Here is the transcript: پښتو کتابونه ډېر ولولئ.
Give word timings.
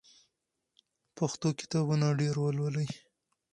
پښتو 1.17 1.47
کتابونه 1.59 2.07
ډېر 2.19 2.35
ولولئ. 2.39 2.89